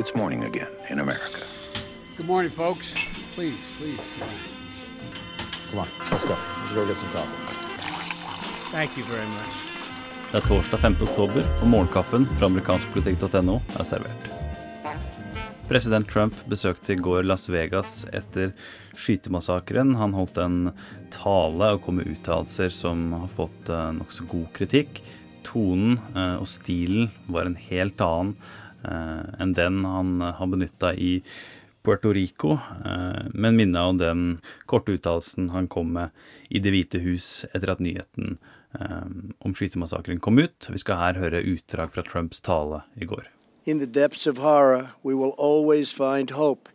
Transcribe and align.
It's 0.00 0.14
morning 0.14 0.44
again 0.44 0.68
in 0.88 0.98
America. 0.98 1.40
Good 2.16 2.26
morning, 2.26 2.50
folks. 2.50 2.94
Please, 3.34 3.70
please. 3.78 4.00
Come 5.68 5.80
on, 5.80 5.88
let's 6.10 6.24
go. 6.24 6.36
Let's 6.60 6.72
go 6.72 6.86
get 6.86 6.96
some 6.96 7.10
coffee. 7.10 7.36
Thank 8.72 8.96
you 8.96 9.04
very 9.04 9.26
much. 9.26 9.54
Det 10.32 10.38
er 10.38 10.46
torsdag 10.46 10.78
5. 10.78 10.96
oktober, 11.02 11.44
og 11.60 11.68
morgenkaffen 11.68 12.24
fra 12.38 12.48
amerikanskpolitikk.no 12.48 13.58
er 13.76 13.84
servert. 13.84 14.30
President 15.68 16.08
Trump 16.08 16.40
besøkte 16.48 16.96
i 16.96 16.96
går 16.96 17.28
Las 17.28 17.50
Vegas 17.52 18.06
etter 18.08 18.54
skytemassakren. 18.96 19.92
Han 20.00 20.16
holdt 20.16 20.40
en 20.40 20.58
tale 21.12 21.74
og 21.74 21.84
kom 21.84 22.00
med 22.00 22.08
uttalelser 22.08 22.72
som 22.72 23.04
har 23.18 23.28
fått 23.36 23.68
uh, 23.68 23.90
nokså 24.00 24.24
god 24.32 24.48
kritikk. 24.56 25.04
Tonen 25.44 26.00
uh, 26.16 26.40
og 26.40 26.48
stilen 26.48 27.12
var 27.28 27.52
en 27.52 27.60
helt 27.68 28.00
annen 28.00 28.34
enn 28.84 29.54
den 29.56 29.82
han 29.84 30.20
har 30.20 30.46
benytta 30.50 30.94
i 30.94 31.20
Puerto 31.82 32.12
Rico, 32.12 32.58
men 33.32 33.56
minna 33.56 33.86
om 33.88 33.98
den 33.98 34.24
korte 34.68 34.92
uttalelsen 34.92 35.50
han 35.50 35.68
kom 35.68 35.92
med 35.96 36.10
i 36.48 36.60
Det 36.60 36.72
hvite 36.74 37.00
hus 37.00 37.44
etter 37.54 37.72
at 37.72 37.80
nyheten 37.80 38.36
um, 38.72 39.32
om 39.38 39.54
skytemassakren 39.54 40.20
kom 40.20 40.38
ut. 40.38 40.68
Vi 40.68 40.78
skal 40.78 41.00
her 41.00 41.20
høre 41.20 41.42
utdrag 41.42 41.92
fra 41.94 42.02
Trumps 42.02 42.40
tale 42.40 42.82
i 42.96 43.08
går. 43.08 43.30
In 43.64 43.78
the 43.78 43.86
depths 43.86 44.26
of 44.26 44.38
horror, 44.38 44.90
we 45.02 45.14
will 45.14 45.34
always 45.38 45.92
find 45.92 46.30
hope 46.30 46.68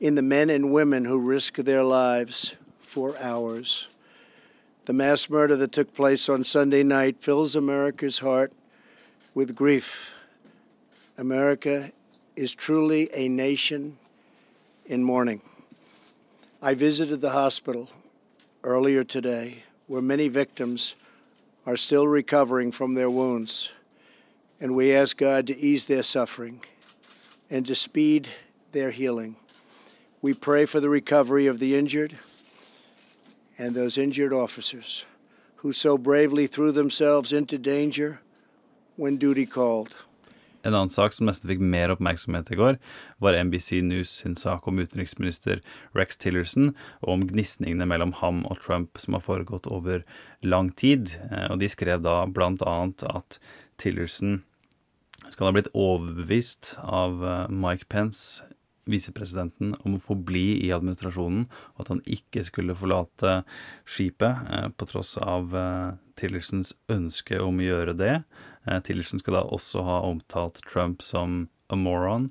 in 0.00 0.14
the 0.14 0.22
men 0.22 0.50
and 0.50 0.72
women 0.72 1.04
who 1.04 1.18
risk 1.18 1.56
their 1.56 1.84
lives 1.84 2.56
for 2.80 3.14
ours. 3.20 3.88
The 4.86 4.92
mass 4.92 5.30
murder 5.30 5.56
that 5.56 5.72
took 5.72 5.94
place 5.94 6.28
on 6.28 6.44
Sunday 6.44 6.82
night 6.82 7.16
fills 7.20 7.56
America's 7.56 8.18
heart 8.18 8.52
with 9.34 9.54
grief. 9.54 10.14
America 11.16 11.92
is 12.34 12.54
truly 12.54 13.08
a 13.14 13.28
nation 13.28 13.96
in 14.86 15.04
mourning. 15.04 15.40
I 16.60 16.74
visited 16.74 17.20
the 17.20 17.30
hospital 17.30 17.88
earlier 18.64 19.04
today 19.04 19.62
where 19.86 20.02
many 20.02 20.26
victims 20.26 20.96
are 21.66 21.76
still 21.76 22.08
recovering 22.08 22.72
from 22.72 22.94
their 22.94 23.10
wounds. 23.10 23.72
And 24.60 24.74
we 24.74 24.92
ask 24.92 25.16
God 25.16 25.46
to 25.46 25.56
ease 25.56 25.84
their 25.84 26.02
suffering 26.02 26.60
and 27.48 27.64
to 27.66 27.74
speed 27.76 28.28
their 28.72 28.90
healing. 28.90 29.36
We 30.20 30.34
pray 30.34 30.64
for 30.64 30.80
the 30.80 30.88
recovery 30.88 31.46
of 31.46 31.60
the 31.60 31.76
injured 31.76 32.16
and 33.56 33.74
those 33.74 33.98
injured 33.98 34.32
officers 34.32 35.06
who 35.56 35.70
so 35.70 35.96
bravely 35.96 36.48
threw 36.48 36.72
themselves 36.72 37.32
into 37.32 37.56
danger 37.56 38.20
when 38.96 39.16
duty 39.16 39.46
called. 39.46 39.94
En 40.64 40.72
annen 40.72 40.92
sak 40.92 41.12
som 41.12 41.28
nesten 41.28 41.50
fikk 41.50 41.60
mer 41.60 41.92
oppmerksomhet 41.92 42.48
i 42.54 42.58
går, 42.58 42.78
var 43.20 43.36
NBC 43.36 43.82
News 43.84 44.12
sin 44.22 44.36
sak 44.38 44.66
om 44.68 44.80
utenriksminister 44.80 45.60
Rex 45.96 46.16
Tillerson 46.20 46.72
og 47.02 47.10
om 47.18 47.26
gnisningene 47.28 47.86
mellom 47.88 48.16
ham 48.22 48.42
og 48.48 48.62
Trump 48.64 49.00
som 49.00 49.18
har 49.18 49.24
foregått 49.26 49.68
over 49.68 50.06
lang 50.42 50.72
tid. 50.72 51.18
Eh, 51.30 51.50
og 51.52 51.60
de 51.60 51.68
skrev 51.68 52.02
da 52.04 52.22
blant 52.24 52.64
annet 52.64 53.04
at 53.10 53.38
Tillerson 53.80 54.40
skal 55.28 55.48
ha 55.48 55.54
blitt 55.56 55.72
overbevist 55.76 56.74
av 56.80 57.20
eh, 57.24 57.46
Mike 57.52 57.90
Pence, 57.92 58.44
visepresidenten, 58.90 59.74
om 59.84 59.96
å 59.96 60.02
få 60.02 60.16
bli 60.16 60.60
i 60.66 60.72
administrasjonen, 60.74 61.46
og 61.74 61.84
at 61.84 61.92
han 61.94 62.02
ikke 62.04 62.44
skulle 62.46 62.76
forlate 62.78 63.42
skipet, 63.88 64.50
eh, 64.50 64.68
på 64.68 64.88
tross 64.90 65.16
av 65.18 65.54
Tillersons 66.18 66.74
ønske 66.92 67.40
om 67.42 67.58
å 67.58 67.68
gjøre 67.68 67.96
det. 67.98 68.16
Eh, 68.66 68.80
Tillerson 68.80 69.22
skal 69.22 69.38
da 69.38 69.44
også 69.44 69.84
ha 69.86 70.02
omtalt 70.08 70.60
Trump 70.70 71.02
som 71.02 71.48
a 71.70 71.76
moron. 71.76 72.30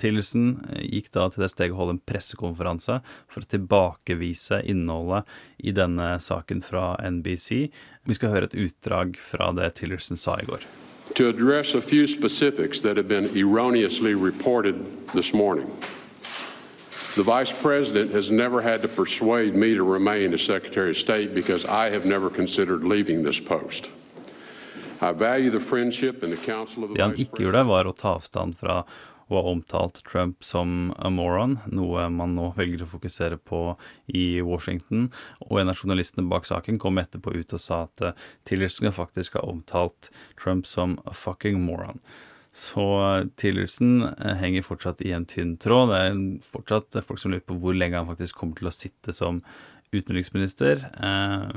Tillerson 0.00 0.54
gikk 0.80 1.10
da 1.12 1.26
til 1.28 1.44
det 1.44 1.50
steget 1.52 1.74
å 1.74 1.80
holde 1.82 1.98
en 1.98 2.04
pressekonferanse 2.08 3.02
for 3.28 3.44
å 3.44 3.50
tilbakevise 3.52 4.62
innholdet 4.64 5.28
i 5.60 5.74
denne 5.76 6.14
saken 6.24 6.64
fra 6.64 6.94
NBC. 7.04 7.66
Vi 8.08 8.16
skal 8.16 8.32
høre 8.32 8.48
et 8.48 8.56
utdrag 8.56 9.20
fra 9.20 9.52
det 9.52 9.74
Tillerson 9.76 10.16
sa 10.16 10.38
i 10.40 10.48
går. 10.48 10.64
To 11.14 11.28
address 11.28 11.74
a 11.74 11.82
few 11.82 12.06
specifics 12.06 12.80
that 12.80 12.96
have 12.96 13.08
been 13.08 13.36
erroneously 13.36 14.14
reported 14.14 15.08
this 15.12 15.34
morning. 15.34 15.66
The 17.16 17.22
Vice 17.24 17.52
President 17.52 18.12
has 18.12 18.30
never 18.30 18.62
had 18.62 18.82
to 18.82 18.88
persuade 18.88 19.54
me 19.54 19.74
to 19.74 19.82
remain 19.82 20.32
as 20.32 20.42
Secretary 20.42 20.90
of 20.90 20.96
State 20.96 21.34
because 21.34 21.64
I 21.66 21.90
have 21.90 22.06
never 22.06 22.30
considered 22.30 22.84
leaving 22.84 23.22
this 23.22 23.40
post. 23.40 23.90
Det 25.00 25.08
han 27.00 27.14
ikke 27.16 27.40
gjorde, 27.40 27.62
var 27.64 27.88
å 27.88 27.92
ta 27.96 28.10
avstand 28.18 28.58
fra 28.60 28.82
å 29.30 29.40
har 29.40 29.50
omtalt 29.50 30.02
Trump 30.08 30.44
som 30.44 30.92
a 30.98 31.10
moron, 31.12 31.58
noe 31.70 32.08
man 32.12 32.34
nå 32.36 32.50
velger 32.56 32.84
å 32.84 32.90
fokusere 32.90 33.38
på 33.38 33.60
i 34.06 34.40
Washington. 34.44 35.08
Og 35.48 35.60
en 35.60 35.72
av 35.72 35.78
journalistene 35.78 36.28
bak 36.30 36.48
saken 36.48 36.80
kom 36.82 37.00
etterpå 37.00 37.34
ut 37.36 37.54
og 37.56 37.62
sa 37.62 37.84
at 37.86 38.04
eh, 38.04 38.26
Tillerson 38.48 38.92
faktisk 38.94 39.38
har 39.38 39.48
omtalt 39.48 40.10
Trump 40.40 40.66
som 40.66 40.98
a 41.06 41.14
fucking 41.16 41.60
moron. 41.62 42.02
Så 42.52 42.86
eh, 43.06 43.26
Tillerson 43.40 44.08
eh, 44.10 44.38
henger 44.42 44.66
fortsatt 44.66 45.04
i 45.06 45.12
en 45.16 45.28
tynn 45.30 45.56
tråd. 45.62 45.92
Det 45.92 46.00
er 46.06 46.22
fortsatt 46.50 47.02
folk 47.06 47.22
som 47.22 47.34
lurer 47.34 47.46
på 47.46 47.58
hvor 47.62 47.76
lenge 47.76 48.00
han 48.00 48.10
faktisk 48.10 48.40
kommer 48.40 48.58
til 48.58 48.70
å 48.70 48.74
sitte 48.74 49.14
som 49.16 49.44
utenriksminister, 49.90 50.84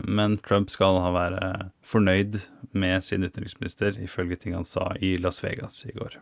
men 0.09 0.39
Trump 0.41 0.71
skal 0.73 0.97
ha 1.03 1.11
være 1.13 1.51
fornøyd 1.85 2.39
med 2.73 3.05
sin 3.05 3.21
utenriksminister, 3.21 4.01
ifølge 4.01 4.41
ting 4.41 4.57
han 4.57 4.65
sa 4.65 4.89
i 4.97 5.19
Las 5.21 5.43
Vegas 5.45 5.83
i 5.85 5.93
går. 5.93 6.17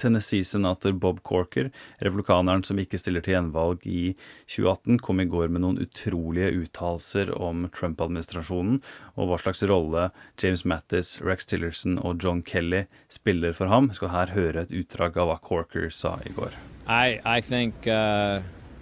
Tennessee-senator 0.00 0.92
Bob 0.92 1.20
Corker, 1.26 1.70
republikaneren 2.00 2.64
som 2.66 2.80
ikke 2.80 2.98
stiller 3.00 3.24
til 3.24 3.36
gjenvalg 3.36 3.84
i 3.86 4.14
2018, 4.48 4.98
kom 5.04 5.20
i 5.20 5.28
går 5.30 5.52
med 5.52 5.64
noen 5.64 5.80
utrolige 5.84 6.50
uttalelser 6.62 7.32
om 7.36 7.66
Trump-administrasjonen 7.76 8.80
og 9.16 9.30
hva 9.30 9.40
slags 9.42 9.62
rolle 9.68 10.08
James 10.40 10.64
Mattis, 10.64 11.18
Rex 11.24 11.48
Tillerson 11.50 11.98
og 12.00 12.24
John 12.24 12.42
Kelly 12.46 12.86
spiller 13.12 13.54
for 13.56 13.72
ham. 13.72 13.90
Jeg 13.90 14.00
skal 14.00 14.14
her 14.14 14.34
høre 14.36 14.64
et 14.64 14.74
utdrag 14.82 15.20
av 15.20 15.30
hva 15.30 15.38
Corker 15.44 15.90
sa 15.94 16.16
i 16.24 16.34
går. 16.36 16.56
I, 16.88 17.20
I 17.24 17.40
think, 17.40 17.86
uh, 17.86 18.40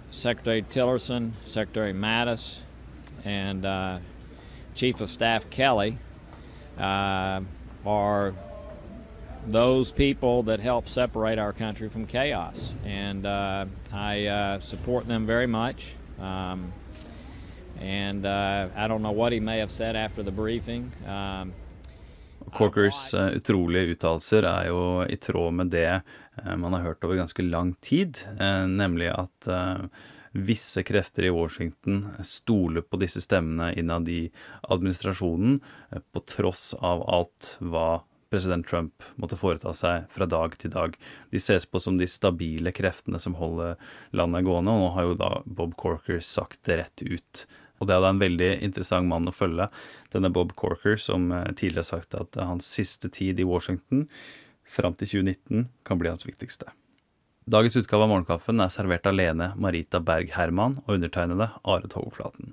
Tillerson, 0.09 1.33
Secretary 1.45 1.93
Mattis, 1.93 2.61
and 3.25 3.65
uh, 3.65 3.99
Chief 4.75 5.01
of 5.01 5.09
Staff 5.09 5.49
Kelly 5.49 5.97
uh, 6.77 7.41
are 7.85 8.33
those 9.51 9.91
people 9.91 10.43
that 10.43 10.59
help 10.59 10.87
separate 10.87 11.39
our 11.39 11.53
country 11.53 11.89
from 11.89 12.05
chaos. 12.05 12.73
And 12.85 13.25
uh, 13.25 13.65
I 13.93 14.27
uh, 14.27 14.59
support 14.59 15.07
them 15.07 15.25
very 15.25 15.47
much. 15.47 15.91
Um, 16.19 16.71
and 17.79 18.25
uh, 18.25 18.67
I 18.75 18.87
don't 18.87 19.01
know 19.01 19.11
what 19.11 19.31
he 19.31 19.39
may 19.39 19.59
have 19.59 19.71
said 19.71 19.95
after 19.95 20.23
the 20.23 20.31
briefing. 20.31 20.91
Um, 21.07 21.53
Corkers 22.53 23.13
uh, 23.13 23.29
utrolige 23.35 23.93
uttalelser 23.93 24.45
er 24.47 24.69
jo 24.71 24.79
i 25.05 25.17
tråd 25.21 25.53
med 25.53 25.69
det 25.69 26.01
uh, 26.01 26.55
man 26.57 26.73
har 26.73 26.81
hørt 26.81 27.03
over 27.05 27.19
ganske 27.19 27.43
lang 27.45 27.75
tid, 27.81 28.17
uh, 28.39 28.65
nemlig 28.65 29.11
at 29.13 29.49
visse 30.31 30.83
krefter 30.85 31.25
i 31.25 31.33
Washington 31.33 32.03
stoler 32.23 32.81
på 32.85 32.99
disse 33.01 33.21
stemmene 33.21 33.71
innad 33.77 34.09
i 34.09 34.29
administrasjonen, 34.61 35.57
på 36.13 36.21
tross 36.29 36.73
av 36.77 37.01
alt 37.09 37.55
hva 37.59 38.03
president 38.29 38.67
Trump 38.67 39.05
måtte 39.21 39.37
foreta 39.39 39.73
seg 39.75 40.09
fra 40.13 40.27
dag 40.29 40.55
til 40.61 40.73
dag. 40.73 40.95
De 41.33 41.41
ses 41.41 41.65
på 41.65 41.81
som 41.81 41.97
de 41.99 42.07
stabile 42.09 42.73
kreftene 42.75 43.19
som 43.21 43.37
holder 43.39 43.79
landet 44.15 44.45
gående, 44.47 44.73
og 44.73 44.83
nå 44.83 44.91
har 44.95 45.07
jo 45.07 45.17
da 45.19 45.31
Bob 45.45 45.75
Corker 45.79 46.21
sagt 46.25 46.61
det 46.69 46.79
rett 46.83 47.05
ut. 47.05 47.45
Og 47.79 47.87
det 47.87 47.95
er 47.95 48.03
da 48.03 48.11
en 48.11 48.21
veldig 48.21 48.51
interessant 48.65 49.07
mann 49.09 49.29
å 49.29 49.35
følge, 49.35 49.69
denne 50.13 50.31
Bob 50.35 50.53
Corker, 50.59 50.99
som 50.99 51.31
eh, 51.31 51.47
tidligere 51.53 51.85
har 51.85 51.91
sagt 51.93 52.17
at 52.19 52.39
hans 52.43 52.67
siste 52.67 53.11
tid 53.13 53.39
i 53.39 53.47
Washington, 53.47 54.05
fram 54.69 54.93
til 54.99 55.23
2019, 55.23 55.69
kan 55.87 56.01
bli 56.01 56.11
hans 56.11 56.27
viktigste. 56.27 56.69
Dagens 57.49 57.75
utgave 57.75 58.05
av 58.05 58.11
Morgenkaffen 58.11 58.61
er 58.61 58.69
servert 58.69 59.07
alene 59.09 59.47
Marita 59.57 59.97
Berg 60.05 60.29
Herman 60.35 60.75
og 60.83 60.99
undertegnede 60.99 61.47
Are 61.65 61.87
Togflaten. 61.89 62.51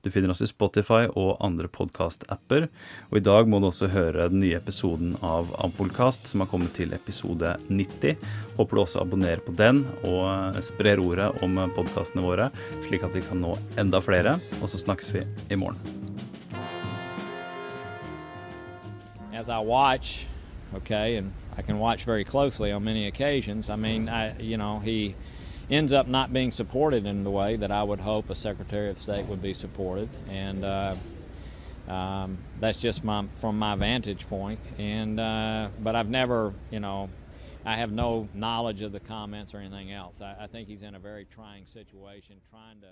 Du 0.00 0.08
finner 0.08 0.32
oss 0.32 0.40
i 0.40 0.48
Spotify 0.48 1.02
og 1.10 1.34
andre 1.44 1.68
podkast-apper, 1.68 2.64
og 3.10 3.18
i 3.18 3.22
dag 3.26 3.50
må 3.50 3.60
du 3.60 3.66
også 3.68 3.90
høre 3.92 4.30
den 4.32 4.40
nye 4.40 4.56
episoden 4.56 5.18
av 5.20 5.50
Ampullkast, 5.60 6.30
som 6.30 6.40
har 6.40 6.48
kommet 6.48 6.72
til 6.78 6.96
episode 6.96 7.58
90. 7.68 8.24
Håper 8.56 8.78
du 8.78 8.82
også 8.86 9.02
abonnerer 9.02 9.44
på 9.44 9.52
den 9.58 9.82
og 10.08 10.56
sprer 10.64 11.04
ordet 11.04 11.28
om 11.44 11.60
podkastene 11.76 12.24
våre, 12.24 12.48
slik 12.88 13.04
at 13.04 13.12
vi 13.20 13.26
kan 13.28 13.44
nå 13.44 13.52
enda 13.76 14.00
flere, 14.00 14.38
og 14.62 14.72
så 14.72 14.80
snakkes 14.80 15.12
vi 15.18 15.26
i 15.52 15.60
morgen. 15.60 15.76
As 19.36 19.52
I 19.52 19.60
watch, 19.60 20.24
okay, 20.74 21.16
and 21.16 21.32
I 21.56 21.62
can 21.62 21.78
watch 21.78 22.04
very 22.04 22.24
closely 22.24 22.72
on 22.72 22.84
many 22.84 23.06
occasions. 23.06 23.70
I 23.70 23.76
mean, 23.76 24.08
I, 24.08 24.38
you 24.38 24.56
know, 24.56 24.78
he 24.78 25.14
ends 25.70 25.92
up 25.92 26.06
not 26.06 26.32
being 26.32 26.50
supported 26.50 27.06
in 27.06 27.24
the 27.24 27.30
way 27.30 27.56
that 27.56 27.70
I 27.70 27.82
would 27.82 28.00
hope 28.00 28.30
a 28.30 28.34
Secretary 28.34 28.90
of 28.90 29.00
State 29.00 29.26
would 29.26 29.42
be 29.42 29.54
supported, 29.54 30.08
and 30.28 30.64
uh, 30.64 30.94
um, 31.88 32.38
that's 32.60 32.78
just 32.78 33.04
my 33.04 33.26
from 33.36 33.58
my 33.58 33.74
vantage 33.76 34.28
point. 34.28 34.60
And 34.78 35.18
uh, 35.18 35.68
but 35.80 35.96
I've 35.96 36.08
never, 36.08 36.52
you 36.70 36.80
know, 36.80 37.08
I 37.64 37.76
have 37.76 37.92
no 37.92 38.28
knowledge 38.34 38.82
of 38.82 38.92
the 38.92 39.00
comments 39.00 39.54
or 39.54 39.58
anything 39.58 39.92
else. 39.92 40.20
I, 40.20 40.36
I 40.40 40.46
think 40.46 40.68
he's 40.68 40.82
in 40.82 40.94
a 40.94 40.98
very 40.98 41.26
trying 41.26 41.66
situation, 41.66 42.36
trying 42.50 42.80
to 42.80 42.88